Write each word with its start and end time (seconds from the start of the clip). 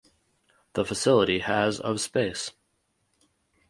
The 0.73 0.83
facility 0.83 1.41
has 1.41 1.79
of 1.79 2.01
space. 2.01 2.53